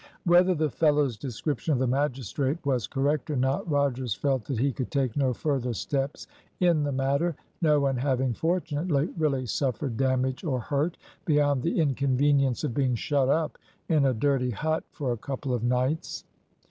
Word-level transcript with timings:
Whether 0.23 0.55
the 0.55 0.71
fellow's 0.71 1.15
description 1.15 1.73
of 1.73 1.77
the 1.77 1.85
magistrate 1.85 2.57
was 2.65 2.87
correct 2.87 3.29
or 3.29 3.35
not, 3.35 3.69
Rogers 3.69 4.15
felt 4.15 4.45
that 4.45 4.57
he 4.57 4.71
could 4.71 4.89
take 4.89 5.15
no 5.15 5.31
further 5.31 5.73
steps 5.75 6.25
in 6.59 6.81
the 6.81 6.91
matter, 6.91 7.35
no 7.61 7.79
one 7.81 7.97
having 7.97 8.33
fortunately 8.33 9.13
really 9.15 9.45
suffered 9.45 9.97
damage 9.97 10.43
or 10.43 10.59
hurt, 10.59 10.97
beyond 11.25 11.61
the 11.61 11.79
inconvenience 11.79 12.63
of 12.63 12.73
being 12.73 12.95
shut 12.95 13.29
up 13.29 13.59
in 13.89 14.03
a 14.07 14.13
dirty 14.15 14.49
hut 14.49 14.83
for 14.89 15.11
a 15.11 15.17
couple 15.17 15.53
of 15.53 15.63
nights. 15.63 16.23